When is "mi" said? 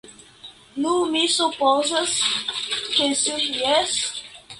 1.15-1.19